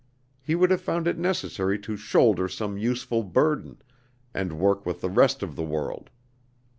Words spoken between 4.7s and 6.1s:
with the rest of the world.